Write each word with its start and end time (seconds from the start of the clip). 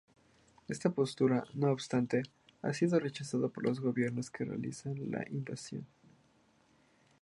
Esta 0.67 0.89
postura, 0.89 1.43
no 1.53 1.69
obstante, 1.71 2.23
ha 2.63 2.73
sido 2.73 2.99
rechazada 2.99 3.49
por 3.49 3.61
los 3.63 3.79
gobiernos 3.79 4.31
que 4.31 4.45
realizaron 4.45 5.11
la 5.11 5.23
invasión. 5.29 5.85